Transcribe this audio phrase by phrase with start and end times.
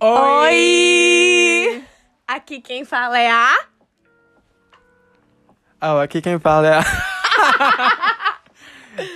[0.00, 1.82] Oi!
[2.26, 3.58] Aqui quem fala é a.
[5.80, 6.84] Ah, aqui quem fala é a.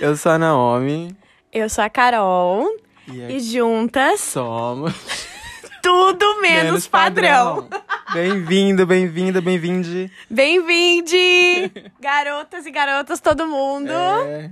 [0.01, 1.15] Eu sou a Naomi.
[1.53, 2.67] Eu sou a Carol.
[3.07, 4.93] E E aqui juntas, somos.
[5.81, 7.69] tudo menos, padrão.
[8.13, 10.11] Bem-vindo, bem-vinda, bem-vinde.
[10.29, 11.71] Bem-vinde!
[11.99, 13.91] Garotas e garotas, todo mundo.
[13.91, 14.51] É,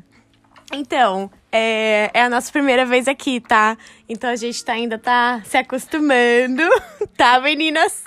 [0.74, 3.78] Então, é, é a nossa primeira vez aqui, tá?
[4.08, 6.64] Então a gente tá, ainda tá se acostumando,
[7.18, 8.04] tá, meninas?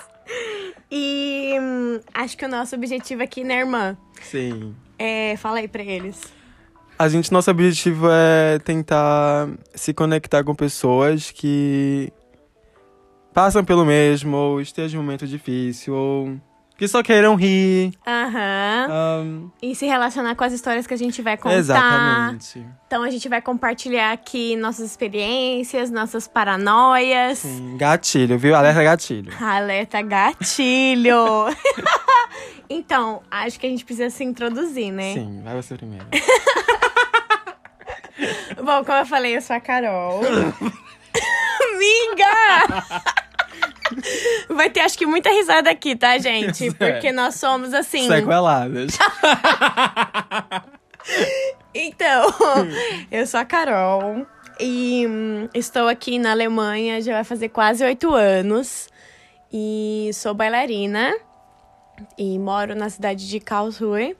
[0.89, 3.97] E hum, acho que o nosso objetivo aqui, né, irmã?
[4.21, 4.75] sim.
[4.97, 5.35] É.
[5.37, 6.33] Fala aí pra eles.
[6.97, 12.11] A gente, nosso objetivo é tentar se conectar com pessoas que
[13.33, 16.39] passam pelo mesmo, ou estejam em um momento difícil, ou
[16.77, 17.91] que só queiram rir.
[18.05, 18.87] Aham.
[18.89, 21.55] ahn, E se relacionar com as histórias que a gente vai contar.
[21.55, 22.65] exatamente.
[22.87, 27.39] Então a gente vai compartilhar aqui nossas experiências, nossas paranoias.
[27.39, 28.55] Sim, gatilho, viu?
[28.55, 29.33] Alerta gatilho.
[29.41, 31.47] Alerta gatilho!
[32.69, 35.13] então, acho que a gente precisa se introduzir, né?
[35.13, 36.05] Sim, vai você primeiro.
[38.63, 40.21] Bom, como eu falei, eu sou a Carol.
[41.77, 42.83] Miga!
[44.49, 46.71] Vai ter, acho que, muita risada aqui, tá, gente?
[46.77, 48.07] Porque nós somos assim.
[48.07, 48.97] Sequeladas.
[51.77, 52.33] Então,
[53.11, 54.25] eu sou a Carol
[54.59, 58.87] e hum, estou aqui na Alemanha já vai fazer quase oito anos.
[59.51, 61.13] E sou bailarina
[62.17, 64.15] e moro na cidade de Karlsruhe.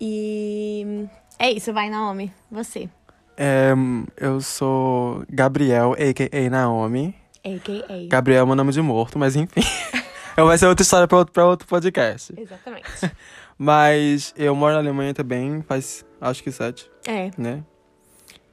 [0.00, 2.88] E hum, é isso, vai, Naomi, você.
[3.36, 3.72] É,
[4.16, 6.50] eu sou Gabriel, a.k.a.
[6.50, 7.19] Naomi.
[7.44, 8.08] A.K.A.
[8.08, 9.60] Gabriel é meu nome de morto, mas enfim.
[10.36, 12.32] Vai ser outra história pra outro, pra outro podcast.
[12.36, 12.86] Exatamente.
[13.58, 17.62] Mas eu moro na Alemanha também, faz acho que sete, É, né?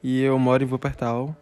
[0.04, 1.34] E eu moro em Wuppertal.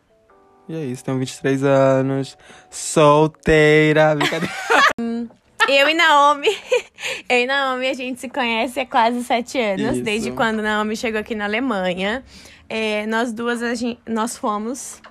[0.70, 2.38] E é isso, tenho 23 anos,
[2.70, 4.54] solteira, brincadeira.
[5.68, 6.48] eu e Naomi,
[7.28, 10.04] eu e Naomi, a gente se conhece há quase sete anos, Isso.
[10.04, 12.24] desde quando Naomi chegou aqui na Alemanha.
[12.70, 15.02] É, nós duas, a gen- nós fomos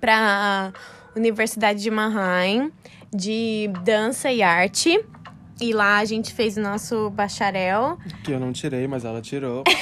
[0.00, 0.72] pra
[1.16, 2.70] Universidade de Mannheim
[3.12, 5.02] de dança e arte.
[5.60, 7.98] E lá a gente fez o nosso bacharel.
[8.22, 9.64] que eu não tirei, mas ela tirou.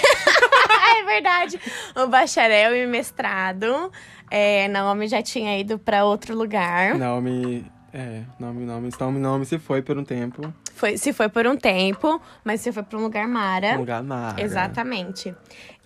[0.96, 1.60] É verdade!
[1.96, 3.90] O bacharel e mestrado.
[4.30, 6.94] É, Naomi já tinha ido pra outro lugar.
[6.96, 10.52] Naomi, é, Naomi, Naomi, Naomi, Naomi se foi por um tempo.
[10.74, 13.74] Foi, se foi por um tempo, mas se foi pra um lugar mara.
[13.74, 14.40] Um lugar mara.
[14.40, 15.34] Exatamente.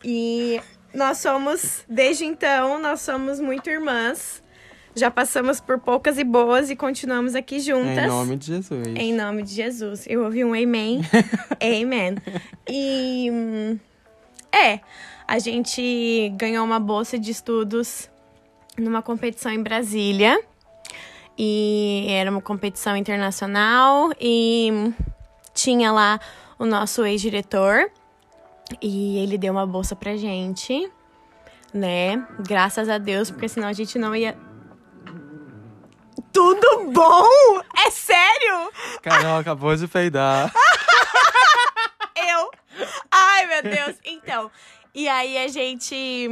[0.04, 0.60] E
[0.94, 4.42] nós somos, desde então, nós somos muito irmãs.
[4.98, 8.04] Já passamos por poucas e boas e continuamos aqui juntas.
[8.04, 8.86] Em nome de Jesus.
[8.96, 10.04] Em nome de Jesus.
[10.08, 11.00] Eu ouvi um amém.
[11.62, 12.16] amen.
[12.68, 13.78] E.
[14.52, 14.80] É,
[15.26, 18.10] a gente ganhou uma bolsa de estudos
[18.76, 20.40] numa competição em Brasília.
[21.38, 24.10] E era uma competição internacional.
[24.20, 24.92] E
[25.54, 26.18] tinha lá
[26.58, 27.90] o nosso ex-diretor.
[28.82, 30.90] E ele deu uma bolsa pra gente,
[31.72, 32.26] né?
[32.40, 34.36] Graças a Deus, porque senão a gente não ia.
[36.38, 37.60] Tudo bom?
[37.84, 38.70] É sério?
[39.02, 40.52] Carol acabou de peidar.
[42.14, 42.50] Eu?
[43.10, 43.96] Ai, meu Deus.
[44.04, 44.48] Então,
[44.94, 46.30] e aí a gente.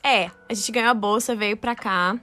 [0.00, 2.16] É, a gente ganhou a bolsa, veio pra cá.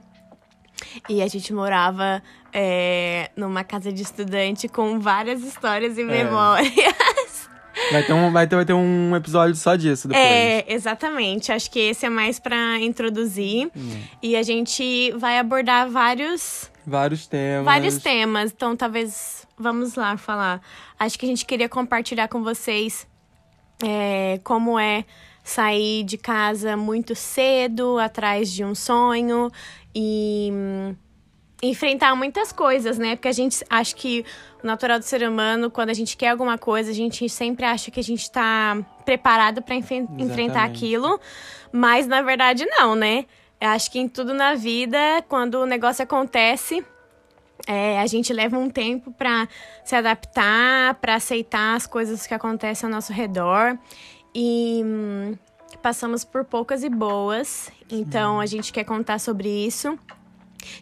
[1.10, 2.22] E a gente morava
[2.54, 6.72] é, numa casa de estudante com várias histórias e memórias.
[7.92, 10.26] Vai ter, um, vai, ter, vai ter um episódio só disso depois.
[10.26, 11.52] É, exatamente.
[11.52, 13.70] Acho que esse é mais pra introduzir.
[13.76, 14.02] Hum.
[14.22, 17.64] E a gente vai abordar vários Vários temas.
[17.64, 18.52] vários temas.
[18.52, 20.60] Então, talvez vamos lá falar.
[20.98, 23.06] Acho que a gente queria compartilhar com vocês
[23.84, 25.04] é, como é
[25.42, 29.50] sair de casa muito cedo, atrás de um sonho
[29.94, 30.96] e hum,
[31.62, 33.16] enfrentar muitas coisas, né?
[33.16, 34.24] Porque a gente acha que
[34.62, 37.90] o natural do ser humano, quando a gente quer alguma coisa, a gente sempre acha
[37.90, 41.20] que a gente tá preparado para enfrentar aquilo,
[41.72, 43.24] mas na verdade não, né?
[43.60, 44.98] Eu acho que em tudo na vida,
[45.28, 46.84] quando o negócio acontece,
[47.66, 49.48] é, a gente leva um tempo para
[49.84, 53.78] se adaptar, para aceitar as coisas que acontecem ao nosso redor.
[54.34, 55.34] E hum,
[55.82, 57.70] passamos por poucas e boas.
[57.90, 59.98] Então a gente quer contar sobre isso.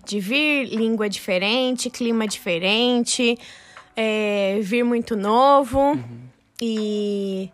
[0.04, 3.38] De vir língua diferente, clima diferente,
[3.94, 5.98] é, vir muito novo.
[6.60, 7.50] E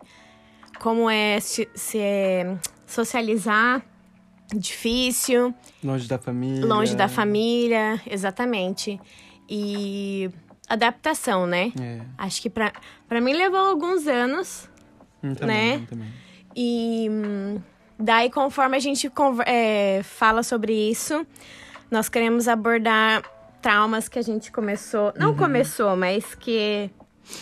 [0.79, 2.57] como é se, se é
[2.87, 3.83] socializar
[4.53, 5.53] difícil.
[5.83, 6.65] Longe da família.
[6.65, 8.99] Longe da família, exatamente.
[9.49, 10.29] E
[10.67, 11.71] adaptação, né?
[11.79, 11.99] É.
[12.17, 12.71] Acho que pra,
[13.07, 14.69] pra mim levou alguns anos.
[15.23, 15.87] Hum, também, Né?
[15.89, 16.07] também.
[16.55, 17.61] E hum,
[17.99, 19.11] daí, conforme a gente
[19.45, 21.25] é, fala sobre isso,
[21.89, 23.23] nós queremos abordar
[23.61, 25.13] traumas que a gente começou.
[25.17, 26.89] Não começou, mas que.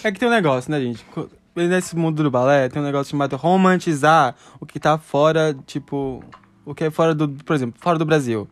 [0.04, 1.06] É que tem um negócio, né, gente?
[1.56, 6.24] Nesse mundo do balé, tem um negócio chamado romantizar o que tá fora, tipo.
[6.70, 7.28] O que é fora do.
[7.28, 8.48] Por exemplo, fora do Brasil.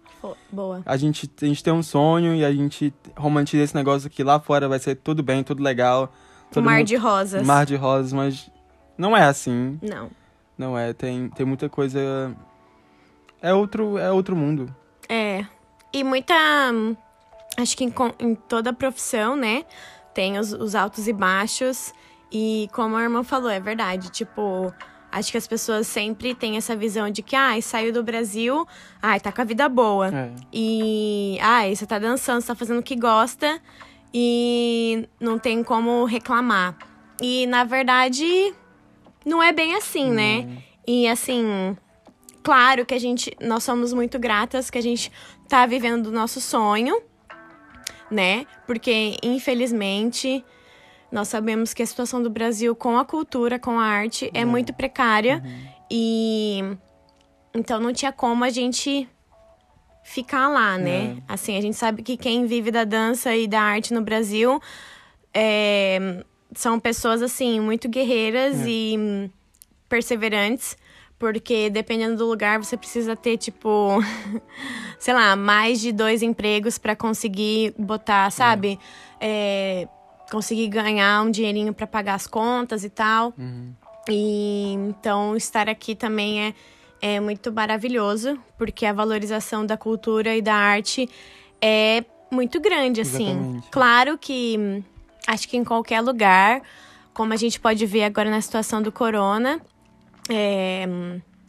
[0.51, 0.81] Boa.
[0.85, 4.39] A gente, a gente tem um sonho e a gente romantiza esse negócio que lá
[4.39, 6.11] fora vai ser tudo bem, tudo legal.
[6.51, 7.45] todo Mar mundo- de rosas.
[7.45, 8.49] Mar de rosas, mas
[8.97, 9.77] não é assim.
[9.83, 10.09] Não.
[10.57, 10.93] Não é.
[10.93, 12.35] Tem, tem muita coisa.
[13.39, 14.75] É outro, é outro mundo.
[15.07, 15.45] É.
[15.93, 16.33] E muita.
[17.55, 19.63] Acho que em, em toda profissão, né?
[20.13, 21.93] Tem os, os altos e baixos.
[22.31, 24.09] E como a irmã falou, é verdade.
[24.09, 24.73] Tipo,
[25.11, 28.67] acho que as pessoas sempre têm essa visão de que, ai, saiu do Brasil,
[29.01, 30.09] ai, tá com a vida boa.
[30.13, 30.31] É.
[30.51, 33.59] E, ai, você tá dançando, você tá fazendo o que gosta
[34.13, 36.77] e não tem como reclamar.
[37.21, 38.53] E, na verdade,
[39.25, 40.47] não é bem assim, né?
[40.85, 41.75] E, assim,
[42.43, 45.11] claro que a gente, nós somos muito gratas que a gente
[45.47, 47.01] tá vivendo o nosso sonho,
[48.09, 48.45] né?
[48.65, 50.43] Porque, infelizmente,
[51.11, 54.73] nós sabemos que a situação do Brasil com a cultura, com a arte, é muito
[54.73, 55.41] precária.
[55.89, 56.61] E
[57.53, 59.07] então não tinha como a gente
[60.03, 61.17] ficar lá, né?
[61.27, 64.61] Assim, a gente sabe que quem vive da dança e da arte no Brasil
[65.33, 66.23] é,
[66.53, 69.29] são pessoas, assim, muito guerreiras e hum,
[69.89, 70.77] perseverantes.
[71.19, 73.99] Porque dependendo do lugar, você precisa ter, tipo,
[74.99, 78.79] sei lá, mais de dois empregos para conseguir botar, sabe?
[79.19, 79.87] É,
[80.31, 83.33] conseguir ganhar um dinheirinho para pagar as contas e tal.
[84.09, 86.53] E então estar aqui também é,
[87.01, 91.09] é muito maravilhoso, porque a valorização da cultura e da arte
[91.61, 93.31] é muito grande, assim.
[93.31, 93.69] Exatamente.
[93.69, 94.83] Claro que
[95.25, 96.61] acho que em qualquer lugar,
[97.13, 99.61] como a gente pode ver agora na situação do corona,
[100.29, 100.85] é,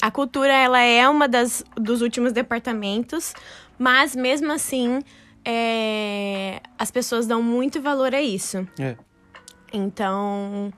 [0.01, 3.35] a cultura ela é uma das dos últimos departamentos,
[3.79, 5.01] mas mesmo assim
[5.51, 8.69] é, as pessoas dão muito valor a isso.
[8.79, 8.97] É.
[9.73, 10.71] Então,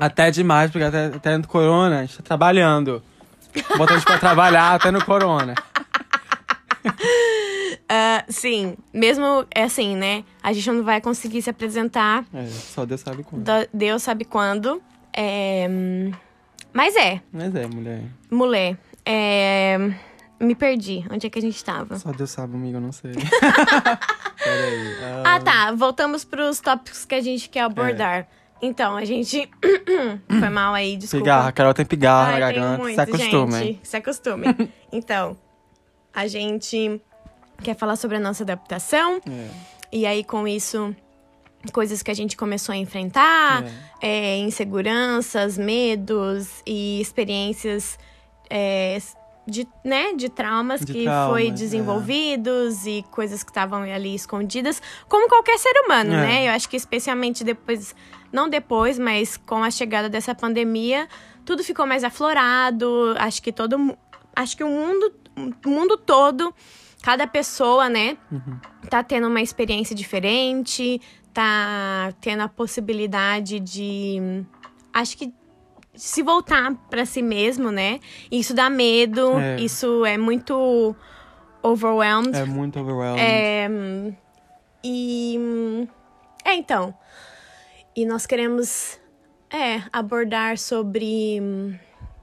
[0.00, 3.00] Até demais, porque até, até no corona a gente tá trabalhando.
[3.78, 5.54] Bota a gente pra trabalhar até no corona.
[7.88, 10.24] ah, sim, mesmo é assim, né?
[10.42, 13.44] A gente não vai conseguir se apresentar, É, só Deus sabe quando.
[13.72, 14.82] Deus sabe quando.
[15.12, 16.12] É, hum,
[16.72, 18.02] mas é, Mas é, mulher.
[18.30, 19.78] mulher, é,
[20.40, 21.04] me perdi.
[21.10, 21.98] Onde é que a gente tava?
[21.98, 23.12] Só Deus sabe, amigo, eu não sei.
[24.42, 24.96] Peraí.
[25.24, 25.72] Ah, tá.
[25.72, 28.28] Voltamos pros tópicos que a gente quer abordar.
[28.60, 29.50] Então, a gente.
[30.28, 31.24] Foi mal aí, desculpa.
[31.24, 32.82] Pigarra, a Carol tem pigarra Ai, na garganta.
[32.82, 33.52] muito, Se acostume.
[33.52, 33.80] gente.
[33.82, 34.46] Se acostume.
[34.92, 35.36] então,
[36.14, 37.00] a gente
[37.62, 39.20] quer falar sobre a nossa adaptação.
[39.28, 39.48] É.
[39.92, 40.94] E aí, com isso,
[41.72, 43.64] coisas que a gente começou a enfrentar,
[44.00, 47.98] é, inseguranças, medos e experiências
[48.48, 48.98] é,
[49.46, 51.50] de, né, de traumas De que traumas, foi é.
[51.50, 56.26] desenvolvidos e coisas que estavam ali escondidas, como qualquer ser humano, É.
[56.26, 56.48] né?
[56.48, 57.94] Eu acho que especialmente depois,
[58.32, 61.08] não depois, mas com a chegada dessa pandemia,
[61.44, 63.14] tudo ficou mais aflorado.
[63.18, 63.96] Acho que todo,
[64.34, 65.12] acho que o mundo,
[65.64, 66.52] o mundo todo,
[67.02, 68.16] cada pessoa, né,
[68.90, 71.00] tá tendo uma experiência diferente,
[71.32, 74.44] tá tendo a possibilidade de
[74.92, 75.32] acho que
[75.96, 78.00] se voltar pra si mesmo, né?
[78.30, 79.60] Isso dá medo, É.
[79.60, 80.94] isso é muito
[81.62, 82.36] overwhelmed.
[82.36, 83.20] É muito overwhelming.
[83.20, 83.68] É,
[84.84, 85.38] e
[86.44, 86.94] é então.
[87.94, 88.98] E nós queremos
[89.50, 91.40] é abordar sobre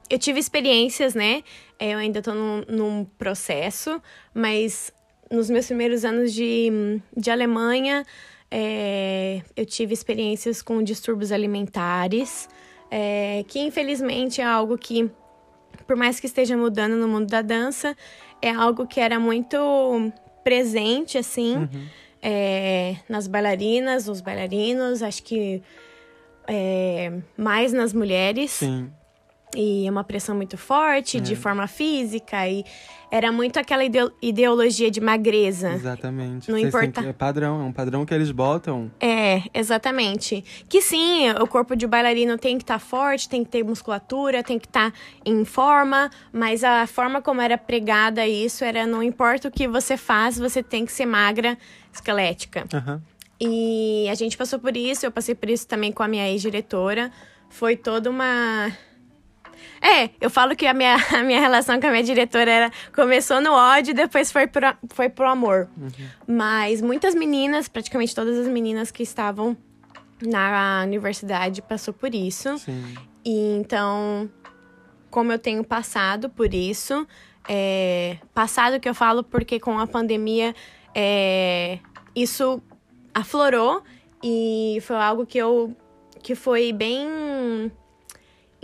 [0.08, 1.42] eu tive experiências, né?
[1.78, 4.00] É, Eu ainda tô num, num processo,
[4.32, 4.92] mas
[5.30, 8.04] nos meus primeiros anos de, de Alemanha,
[8.50, 12.48] é, eu tive experiências com distúrbios alimentares,
[12.96, 15.10] é, que infelizmente é algo que,
[15.84, 17.96] por mais que esteja mudando no mundo da dança,
[18.40, 20.12] é algo que era muito
[20.44, 21.68] presente, assim,
[22.22, 25.60] é, nas bailarinas, nos bailarinos, acho que
[26.46, 28.52] é, mais nas mulheres.
[28.52, 28.92] Sim.
[29.56, 32.64] E é uma pressão muito forte, de forma física, e
[33.10, 35.70] era muito aquela ideo- ideologia de magreza.
[35.72, 36.50] Exatamente.
[36.50, 37.00] Não importa.
[37.02, 38.90] é padrão, é um padrão que eles botam.
[39.00, 40.42] É, exatamente.
[40.68, 44.58] Que sim, o corpo de bailarino tem que estar forte, tem que ter musculatura, tem
[44.58, 44.92] que estar
[45.24, 49.96] em forma, mas a forma como era pregada isso era não importa o que você
[49.96, 51.56] faz, você tem que ser magra,
[51.92, 52.64] esquelética.
[52.74, 53.00] Aham.
[53.40, 57.12] E a gente passou por isso, eu passei por isso também com a minha ex-diretora.
[57.48, 58.72] Foi toda uma.
[59.80, 63.40] É, eu falo que a minha, a minha relação com a minha diretora era, começou
[63.40, 65.68] no ódio e depois foi pro, foi pro amor.
[66.26, 69.56] Mas muitas meninas, praticamente todas as meninas que estavam
[70.22, 72.58] na universidade passou por isso.
[72.58, 72.94] Sim.
[73.24, 74.30] E então,
[75.10, 77.06] como eu tenho passado por isso,
[77.48, 80.54] é, passado que eu falo porque com a pandemia
[80.94, 81.78] é,
[82.14, 82.62] isso
[83.12, 83.82] aflorou
[84.22, 85.76] e foi algo que eu
[86.22, 87.70] que foi bem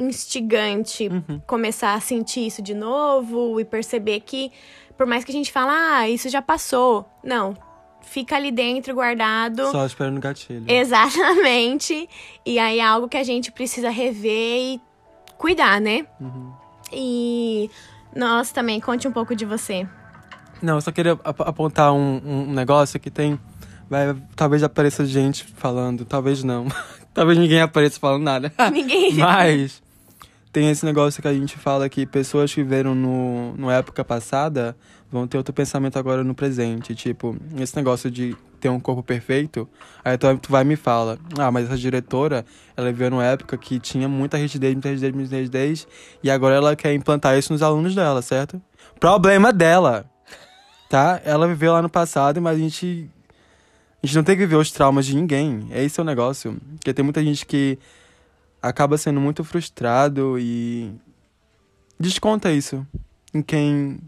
[0.00, 1.40] instigante Uhum.
[1.46, 4.50] começar a sentir isso de novo e perceber que
[4.96, 7.56] por mais que a gente fala, ah, isso já passou, não,
[8.02, 9.70] fica ali dentro guardado.
[9.70, 10.64] Só esperando o gatilho.
[10.68, 12.08] Exatamente.
[12.44, 14.80] E aí é algo que a gente precisa rever e
[15.38, 16.06] cuidar, né?
[16.20, 16.52] Uhum.
[16.92, 17.70] E
[18.14, 19.86] nós também, conte um pouco de você.
[20.60, 23.38] Não, eu só queria ap- apontar um, um negócio que tem.
[23.88, 26.66] Vai, talvez apareça gente falando, talvez não.
[27.14, 28.52] talvez ninguém apareça falando nada.
[28.70, 29.14] Ninguém.
[29.14, 29.82] Mas
[30.52, 34.76] tem esse negócio que a gente fala que pessoas que viveram no, no época passada
[35.10, 36.94] vão ter outro pensamento agora no presente.
[36.94, 39.68] Tipo, esse negócio de ter um corpo perfeito,
[40.04, 42.44] aí tu, tu vai e me fala, ah, mas essa diretora,
[42.76, 45.88] ela viveu numa época que tinha muita rigidez, muita rigidez, muita rigidez,
[46.22, 48.60] e agora ela quer implantar isso nos alunos dela, certo?
[48.98, 50.04] Problema dela,
[50.90, 51.20] tá?
[51.24, 53.08] Ela viveu lá no passado, mas a gente...
[54.02, 55.68] A gente não tem que viver os traumas de ninguém.
[55.72, 56.56] Esse é o negócio.
[56.76, 57.78] Porque tem muita gente que
[58.62, 60.92] acaba sendo muito frustrado e
[61.98, 62.86] desconta isso
[63.32, 63.98] em quem,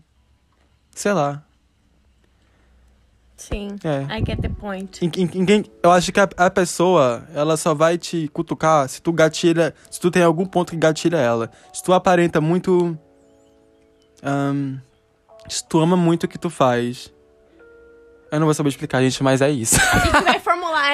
[0.94, 1.42] sei lá,
[3.37, 3.76] Sim.
[3.82, 4.18] é.
[4.18, 5.04] I get the point.
[5.04, 8.88] Em, em- em quem, eu acho que a, a pessoa, ela só vai te cutucar
[8.88, 11.50] se tu gatilha, se tu tem algum ponto que gatilha ela.
[11.73, 12.97] Se tu aparenta muito,
[14.23, 14.76] ahn,
[15.49, 17.12] se tu ama muito o que tu faz.
[18.30, 19.76] Eu não vou saber explicar, gente, mas é isso.
[19.92, 20.38] A gente vai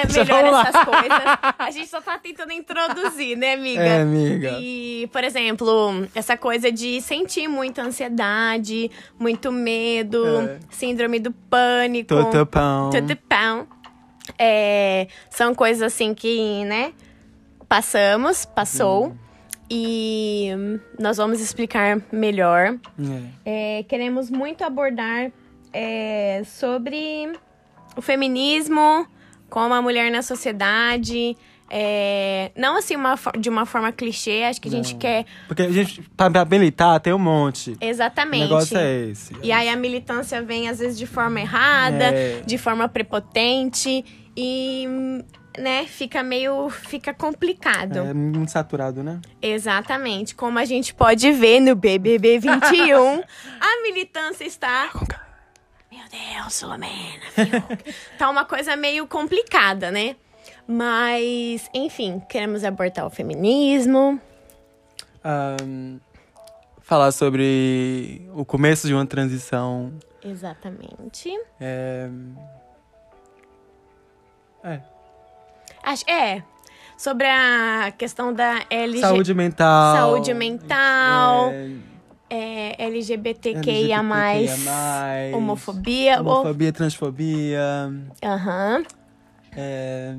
[0.07, 1.19] Deixa eu melhor essas coisas.
[1.59, 3.81] A gente só tá tentando introduzir, né, amiga?
[3.83, 4.57] É, amiga.
[4.61, 10.59] E, por exemplo, essa coisa de sentir muita ansiedade, muito medo, É.
[10.69, 12.07] síndrome do pânico.
[12.15, 12.89] Tutupão.
[12.89, 13.67] Tutupão.
[14.37, 16.93] É, são coisas assim que, né,
[17.67, 19.15] passamos, passou.
[19.71, 20.49] E
[20.97, 22.75] nós vamos explicar melhor.
[23.45, 23.79] É.
[23.79, 25.31] É, queremos muito abordar
[25.71, 27.31] é, sobre
[27.95, 29.05] o feminismo
[29.49, 31.35] como a mulher na sociedade.
[31.71, 35.69] é, não assim uma, de uma forma clichê, acho que a gente quer Porque a
[35.71, 37.75] gente, pra, pra militar, tem um monte.
[37.79, 38.41] exatamente.
[38.41, 39.35] O negócio é esse.
[39.43, 42.41] E aí a militância vem às vezes de forma errada, É.
[42.45, 44.03] de forma prepotente
[44.35, 44.87] e
[45.59, 47.97] né, fica meio fica complicado.
[47.99, 49.19] É muito saturado, né?
[49.41, 50.33] Exatamente.
[50.33, 53.21] Como a gente pode ver no BBB 21,
[53.61, 54.89] a militância está
[55.91, 57.25] Meu Deus, Filomena,
[58.17, 60.15] tá uma coisa meio complicada, né?
[60.67, 64.21] Mas, enfim, queremos abordar o feminismo.
[65.23, 65.97] Ahn,
[66.81, 69.91] falar sobre o começo de uma transição.
[70.23, 71.29] Exatamente.
[71.59, 72.07] É,
[74.63, 74.79] é,
[75.83, 76.43] Acho, é,
[76.97, 79.95] sobre a questão da LG, saúde mental.
[79.95, 81.69] saúde mental, é,
[82.29, 86.21] é, LGBTQIA+, LGBTQIA+, homofobia.
[86.21, 87.61] ou- homofobia, transfobia.
[88.23, 88.83] Aham,
[89.55, 90.15] É,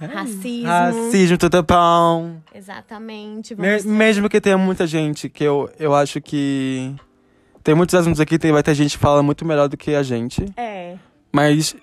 [0.00, 0.66] é, racismo.
[0.68, 2.42] Racismo, tutupão.
[2.54, 3.54] Exatamente.
[3.56, 6.94] Me- mesmo que tenha muita gente, que eu, eu acho que.
[7.64, 10.02] Tem muitos assuntos aqui, tem, vai ter gente que fala muito melhor do que a
[10.02, 10.44] gente.
[10.56, 10.96] É.
[11.32, 11.74] Mas.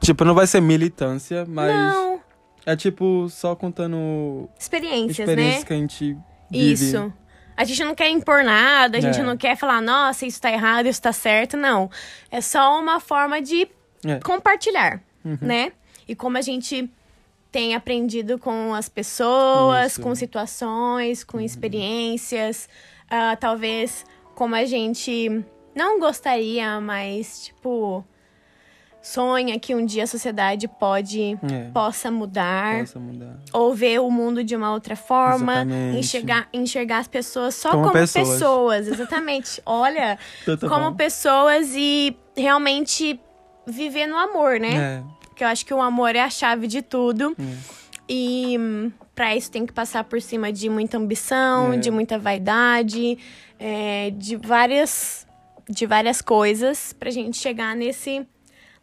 [0.00, 1.72] Tipo, não vai ser militância, mas.
[1.74, 2.20] Não,
[2.66, 5.66] É tipo, só contando experiências, experiências né?
[5.66, 6.16] que a gente
[6.50, 6.72] vive.
[6.72, 7.12] Isso.
[7.56, 9.22] A gente não quer impor nada, a gente É.
[9.22, 11.56] não quer falar, nossa, isso tá errado, isso tá certo.
[11.56, 11.90] Não.
[12.30, 13.68] É só uma forma de
[14.04, 14.18] É.
[14.20, 15.38] compartilhar, Uhum.
[15.40, 15.72] né?
[16.06, 16.90] E como a gente
[17.52, 20.02] tem aprendido com as pessoas, Isso.
[20.02, 22.68] com situações, com experiências,
[23.08, 25.44] ah, talvez como a gente
[25.74, 28.04] não gostaria, mas tipo
[29.06, 33.36] sonha que um dia a sociedade pode É, possa mudar possa mudar.
[33.52, 35.98] ou ver o mundo de uma outra forma, Exatamente.
[35.98, 38.28] enxergar, enxergar as pessoas só Como como, pessoas.
[38.30, 38.88] pessoas.
[38.88, 39.60] exatamente.
[39.66, 40.96] Olha, Tudo como bom.
[40.96, 43.20] pessoas e realmente
[43.66, 44.74] viver no amor, né?
[44.74, 47.36] É, Porque eu acho que o amor é a chave de tudo.
[47.38, 47.84] é.
[48.08, 51.76] E hum, pra isso tem que passar por cima de muita ambição, É.
[51.78, 53.16] de muita vaidade,
[53.58, 55.26] é, de várias
[55.68, 58.26] de várias coisas pra gente chegar nesse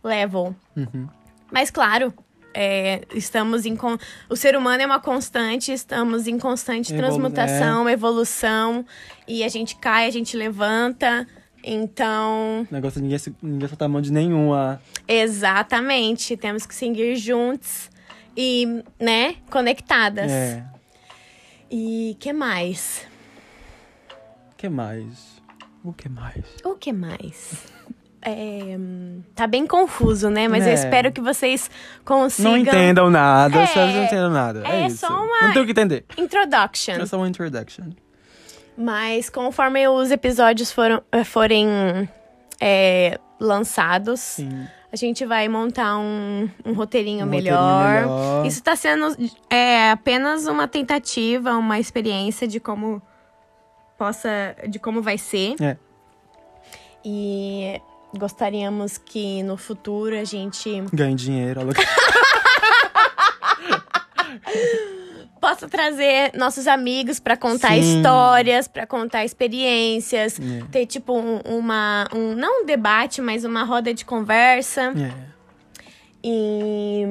[0.03, 0.55] level.
[0.75, 1.07] Uhum.
[1.51, 2.13] Mas claro,
[2.53, 3.97] é, estamos em con-
[4.29, 8.85] o ser humano é uma constante, estamos em constante Evolu- transmutação, evolução
[9.27, 11.27] e a gente cai, a gente levanta.
[11.63, 14.81] Então, O negócio é ninguém, ninguém soltar a mão de nenhuma.
[15.07, 17.89] exatamente, temos que seguir juntos
[18.35, 20.31] e, né, conectadas.
[20.31, 20.65] É.
[21.69, 23.05] E que mais?
[24.51, 25.41] O que mais?
[25.83, 26.45] O que mais?
[26.65, 27.65] O que mais?
[28.23, 28.77] É,
[29.33, 30.47] tá bem confuso, né?
[30.47, 30.73] Mas eu É.
[30.75, 31.69] espero que vocês
[32.05, 32.51] consigam.
[32.51, 34.63] Não entendam nada, É, vocês não entendam nada.
[34.67, 34.97] É, é isso.
[34.97, 36.05] só uma- Não tem o que entender.
[36.17, 36.93] Introduction.
[36.93, 37.85] É só uma introduction.
[38.77, 41.67] Mas conforme os episódios foram, eh, forem
[42.59, 44.19] é, lançados.
[44.19, 44.67] Sim.
[44.93, 47.57] A gente vai montar um, um roteirinho, Um melhor.
[48.03, 48.45] roteirinho melhor.
[48.45, 49.15] Isso está sendo
[49.49, 53.01] é, apenas uma tentativa, uma experiência de como
[53.97, 55.55] possa, de como vai ser.
[55.61, 55.77] É.
[57.03, 57.81] E
[58.17, 61.61] gostaríamos que no futuro a gente Ganhe dinheiro.
[61.61, 61.81] aluga-
[65.39, 67.97] possa trazer nossos amigos para contar Sim.
[67.97, 70.63] histórias, para contar experiências, É.
[70.71, 74.93] ter tipo um- uma um não um debate, mas uma roda de conversa.
[74.95, 75.11] É.
[76.23, 77.03] E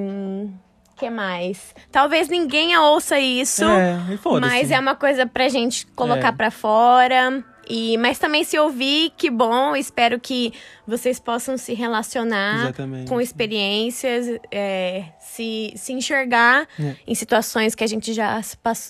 [1.01, 1.75] que mais?
[1.91, 3.99] Talvez ninguém ouça isso, É,
[4.41, 6.33] mas é uma coisa pra gente colocar É.
[6.33, 7.43] pra fora.
[7.73, 9.77] E, mas também se ouvir, que bom.
[9.77, 10.53] Espero que
[10.87, 13.09] vocês possam se relacionar Exatamente.
[13.09, 16.97] com experiências, é, se, se enxergar É.
[17.07, 18.41] em situações que a gente já,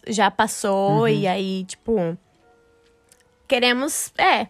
[0.09, 1.01] já passou.
[1.03, 1.09] Uhum.
[1.09, 2.17] E aí, tipo,
[3.47, 4.47] queremos, é,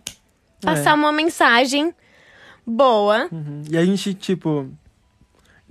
[0.62, 0.94] passar É.
[0.94, 1.92] uma mensagem
[2.64, 3.28] boa.
[3.32, 3.62] Uhum.
[3.68, 4.68] E a gente, tipo,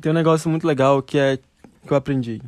[0.02, 1.40] tem um negócio muito legal que é
[1.90, 2.42] que eu aprendi.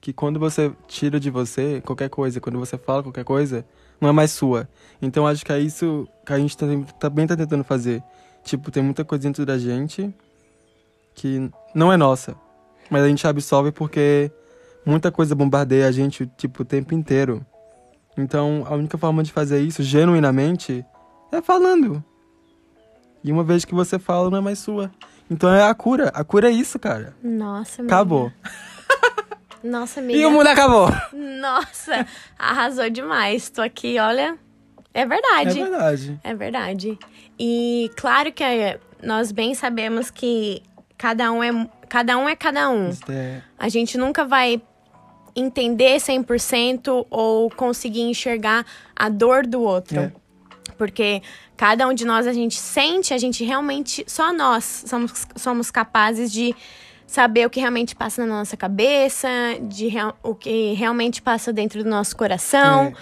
[0.00, 3.64] Que quando você tira de você qualquer coisa, quando você fala qualquer coisa,
[4.00, 4.68] não é mais sua.
[5.00, 8.02] Então acho que é isso que a gente também, também tá tentando fazer.
[8.42, 10.12] Tipo, tem muita coisa dentro da gente
[11.14, 12.36] que não é nossa.
[12.90, 14.30] Mas a gente absorve porque
[14.84, 17.44] muita coisa bombardeia a gente, tipo, o tempo inteiro.
[18.16, 20.84] Então, a única forma de fazer isso genuinamente
[21.30, 22.02] é falando.
[23.22, 24.90] E uma vez que você fala, não é mais sua.
[25.30, 26.10] Então é a cura.
[26.14, 27.14] A cura é isso, cara.
[27.22, 27.82] Nossa.
[27.82, 28.32] Acabou.
[29.62, 30.18] Nossa, amiga.
[30.18, 30.88] E o mundo acabou.
[31.12, 32.06] Nossa,
[32.38, 33.50] arrasou demais.
[33.50, 34.38] Tô aqui, olha.
[34.94, 35.60] É verdade.
[35.60, 36.20] É verdade.
[36.24, 36.98] É verdade.
[37.38, 40.62] E claro que é, nós bem sabemos que
[40.96, 42.28] cada um é cada um.
[42.28, 42.90] É cada um.
[43.08, 44.60] É- A gente nunca vai
[45.36, 50.00] entender 100% ou conseguir enxergar a dor do outro.
[50.00, 50.12] É.
[50.76, 51.22] Porque
[51.56, 54.04] cada um de nós a gente sente, a gente realmente.
[54.06, 56.54] Só nós somos, somos capazes de
[57.08, 59.28] saber o que realmente passa na nossa cabeça,
[59.62, 62.84] de real- o que realmente passa dentro do nosso coração.
[62.86, 62.92] É.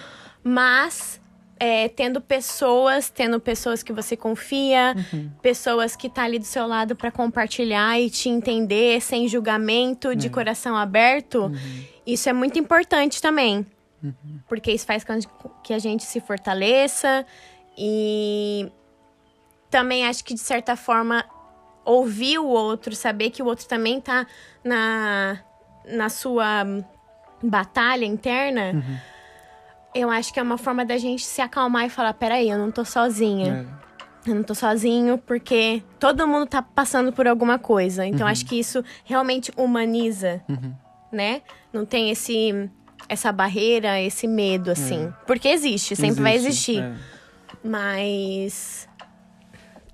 [0.42, 1.21] Mas.
[1.59, 5.31] é, tendo pessoas, tendo pessoas que você confia, Uhum.
[5.40, 10.29] pessoas que tá ali do seu lado para compartilhar e te entender sem julgamento, de
[10.29, 11.51] coração aberto,
[12.07, 13.64] isso é muito importante também.
[14.47, 15.19] Porque isso faz com
[15.64, 17.25] que a gente se fortaleça
[17.77, 18.71] e
[19.71, 21.25] também acho que de certa forma
[21.87, 24.27] ouvir o outro, saber que o outro também tá
[24.62, 25.38] na,
[25.87, 26.64] na sua
[27.42, 28.83] batalha interna,
[29.94, 32.70] eu acho que é uma forma da gente se acalmar e falar: peraí, eu não
[32.70, 33.66] tô sozinha.
[33.83, 33.87] é.
[34.29, 38.05] Eu não tô sozinho, porque todo mundo tá passando por alguma coisa.
[38.05, 40.42] Então, acho que isso realmente humaniza,
[41.12, 41.42] né?
[41.72, 42.68] Não tem esse
[43.09, 45.12] essa barreira, esse medo, assim.
[45.29, 46.83] Porque existe, sempre vai Existe, existir.
[46.83, 46.94] é.
[47.62, 48.88] Mas.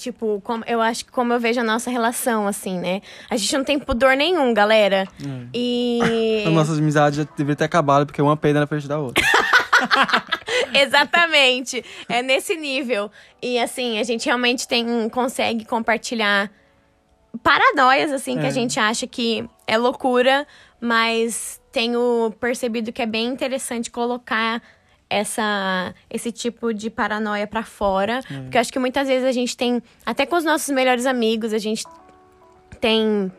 [0.02, 3.00] Tipo, como, eu acho que como eu vejo a nossa relação, assim, né?
[3.30, 5.06] A gente não tem pudor nenhum, galera.
[5.24, 5.46] É.
[5.54, 6.42] E.
[6.46, 9.24] A nossa amizade já deveria ter acabado porque uma peida na frente da outra.
[10.74, 11.84] Exatamente.
[12.08, 13.10] É nesse nível.
[13.40, 16.50] E assim, a gente realmente tem consegue compartilhar
[17.42, 18.48] paranoias assim que É.
[18.48, 20.46] a gente acha que é loucura,
[20.80, 24.60] mas tenho percebido que é bem interessante colocar
[25.12, 29.56] essa esse tipo de paranoia pra fora, porque eu acho que muitas vezes a gente
[29.56, 31.84] tem até com os nossos melhores amigos, a gente
[32.80, 33.30] tem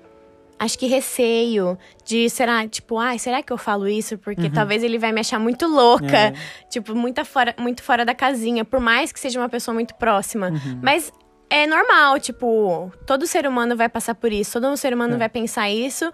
[0.59, 4.97] acho que receio de será tipo, ai, será que eu falo isso porque talvez ele
[4.97, 6.33] vai me achar muito louca, É.
[6.69, 10.51] tipo, muito fora, muito fora da casinha, por mais que seja uma pessoa muito próxima.
[10.81, 11.12] Mas
[11.49, 15.17] é normal, tipo, todo ser humano vai passar por isso, todo ser humano É.
[15.17, 16.09] vai pensar isso,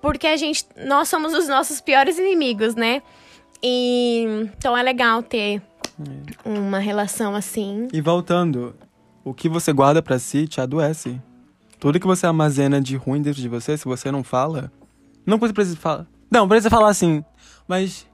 [0.00, 3.02] porque a gente nós somos os nossos piores inimigos, né?
[3.62, 4.24] E
[4.56, 5.62] então é legal ter
[6.44, 7.88] uma relação assim.
[7.92, 8.74] E voltando,
[9.24, 11.20] o que você guarda pra si te adoece.
[11.78, 14.72] Tudo que você armazena de ruim dentro de você, se você não fala,
[15.24, 16.06] não precisa falar.
[16.30, 17.24] Não, precisa falar assim,
[17.66, 18.06] mas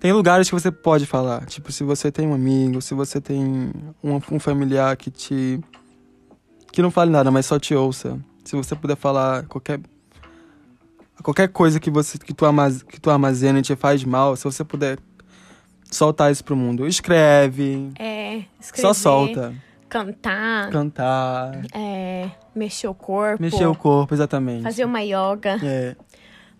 [0.00, 1.44] tem lugares que você pode falar.
[1.46, 5.60] Tipo, se você tem um amigo, se você tem um, um familiar que te
[6.72, 8.18] que não fale nada, mas só te ouça.
[8.44, 9.80] Se você puder falar qualquer
[11.22, 14.44] qualquer coisa que você que tu, armaz, que tu armazena e te faz mal, se
[14.44, 14.98] você puder
[15.90, 19.54] soltar isso pro mundo, escreve, É, escrever, só solta.
[19.88, 24.62] cantar, Cantar, é, mexer o corpo, mexer o corpo, exatamente.
[24.62, 25.94] fazer uma yoga, É.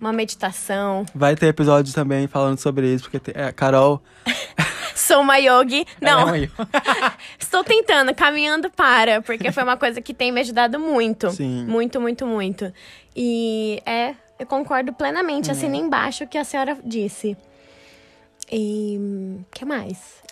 [0.01, 1.05] uma meditação.
[1.15, 4.03] Vai ter episódio também falando sobre isso, porque tem, é, Carol.
[4.95, 5.85] Sou uma yogi.
[6.01, 6.69] Não, ela é uma-
[7.39, 11.31] estou tentando, caminhando para, porque foi uma coisa que tem me ajudado muito.
[11.33, 11.67] Sim.
[11.67, 12.73] Muito, muito, muito.
[13.15, 17.37] E é, eu concordo plenamente, assim, nem embaixo o que a senhora disse.
[18.51, 18.97] E
[19.41, 20.23] o que mais?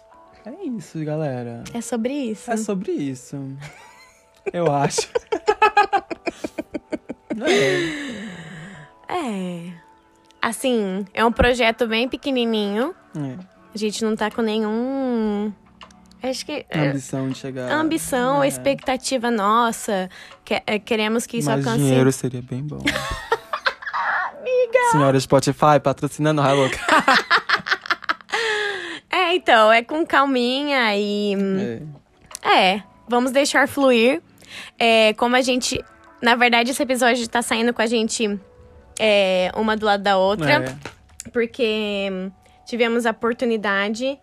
[0.47, 1.64] É isso, galera.
[1.73, 2.51] É sobre isso.
[2.51, 3.37] É sobre isso.
[4.53, 5.09] Eu acho.
[9.09, 9.12] É.
[9.12, 9.73] É.
[10.40, 12.95] Assim, é um projeto bem pequenininho.
[13.17, 13.55] é.
[13.75, 15.53] A gente não tá com nenhum.
[16.23, 16.64] Acho que.
[16.73, 17.69] A é, ambição de chegar.
[17.73, 18.47] ambição, É.
[18.47, 20.09] expectativa nossa.
[20.45, 21.83] Que- é, queremos que isso Mas alcance.
[21.85, 22.79] dinheiro seria bem bom.
[24.90, 26.79] Senhora Spotify patrocinando a louca.
[29.11, 31.37] É, então, é com calminha e.
[32.42, 32.75] É.
[32.75, 34.20] É, vamos deixar fluir.
[34.77, 35.83] É, como a gente.
[36.20, 38.40] Na verdade, esse episódio tá saindo com a gente
[38.99, 40.64] é, uma do lado da outra.
[40.64, 41.31] É.
[41.31, 42.11] Porque
[42.66, 44.18] tivemos a oportunidade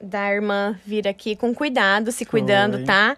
[0.00, 3.16] da irmã vir aqui com cuidado, se cuidando, tá?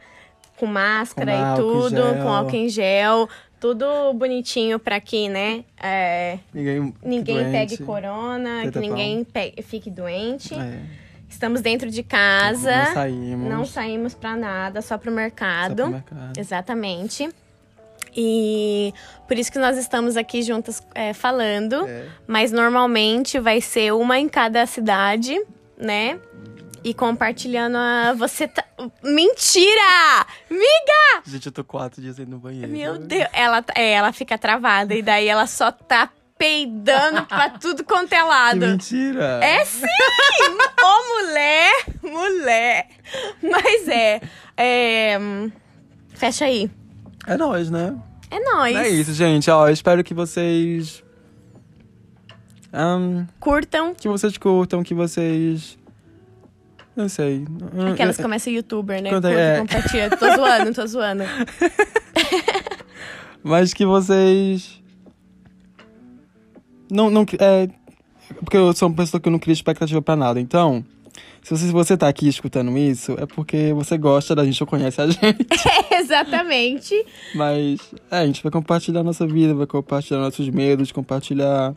[0.59, 2.23] Com máscara Com e álcool tudo, gel.
[2.23, 3.29] com álcool em gel.
[3.61, 5.65] Tudo bonitinho pra que, né?
[5.83, 7.51] é, Ninguém, ninguém doente.
[7.51, 10.55] pegue corona, que ninguém pe- fique doente.
[10.55, 10.81] É.
[11.29, 12.71] Estamos dentro de casa.
[12.85, 13.49] Não saímos.
[13.51, 15.89] Não saímos pra nada, só pro mercado.
[15.89, 16.39] mercado.
[16.39, 17.29] Exatamente.
[18.17, 18.93] E
[19.27, 21.87] por isso que nós estamos aqui juntas é, falando.
[21.87, 22.07] É.
[22.27, 25.39] Mas normalmente vai ser uma em cada cidade,
[25.77, 26.19] né?
[26.89, 28.15] E compartilhando a.
[28.15, 28.65] Você tá.
[29.05, 30.27] Mentira!
[30.49, 31.23] Miga!
[31.27, 32.69] Gente, eu tô quatro dias aí no banheiro.
[32.69, 33.29] Meu Deus!
[33.33, 38.17] Ela, é, ela fica travada e daí ela só tá peidando pra tudo quanto é
[38.17, 38.61] Que lado.
[38.61, 39.41] mentira!
[39.45, 39.85] É sim!
[40.83, 41.73] Ô, mulher!
[42.03, 42.87] Mulher!
[43.43, 44.21] Mas é.
[44.57, 45.19] é,
[46.15, 46.71] Fecha aí.
[47.27, 47.95] É nóis, né?
[48.31, 48.77] É nóis.
[48.77, 49.51] É isso, gente.
[49.51, 51.05] Ó, eu espero que vocês.
[52.73, 53.95] ahn, Curtam.
[53.95, 55.78] que vocês curtam, que vocês.
[56.99, 57.45] Não sei.
[57.93, 59.11] Aquelas que eu- começam youtuber, né?
[59.11, 59.59] Quando é- é.
[59.61, 60.11] compartilha.
[60.11, 61.23] Tô zoando, tô zoando.
[63.43, 64.83] Mas que vocês.
[66.91, 67.25] Não, não.
[67.39, 67.69] É,
[68.41, 70.41] porque eu sou uma pessoa que eu não cria expectativa pra nada.
[70.41, 70.85] Então,
[71.41, 74.67] se você, se você tá aqui escutando isso, é porque você gosta da gente ou
[74.67, 75.47] conhece a gente.
[75.93, 76.95] Exatamente.
[77.35, 77.79] Mas,
[78.11, 81.75] é, a gente vai compartilhar nossa vida, vai compartilhar nossos medos, compartilhar.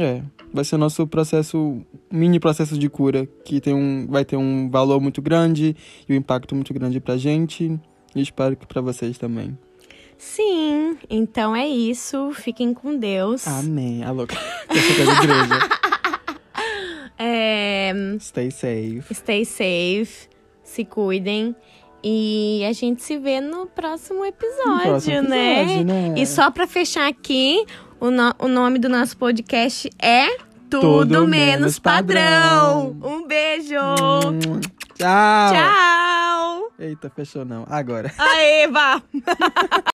[0.00, 4.36] É, vai ser o nosso processo, mini processo de cura, que tem um, vai ter
[4.36, 5.74] um valor muito grande
[6.08, 7.78] e um impacto muito grande pra gente.
[8.14, 9.58] E espero que pra vocês também.
[10.16, 12.30] Sim, então é isso.
[12.32, 13.46] Fiquem com Deus.
[13.46, 14.04] Amém.
[14.04, 14.36] A louca.
[17.20, 19.02] É, Stay safe.
[19.12, 20.28] stay safe.
[20.62, 21.56] Se cuidem.
[22.10, 25.62] E a gente se vê no próximo episódio, No próximo né?
[25.62, 26.14] episódio, né?
[26.16, 27.66] E só pra fechar aqui,
[28.00, 30.28] o, no- o nome do nosso podcast é
[30.70, 32.94] Tudo, Tudo Menos Menos Padrão.
[32.94, 32.96] Padrão.
[33.02, 33.74] Um beijo.
[33.76, 34.60] Hum,
[34.94, 35.52] Tchau.
[35.52, 36.72] Tchau.
[36.78, 37.66] Eita, fechou não.
[37.68, 38.10] Agora.
[38.16, 39.02] Aê, vá.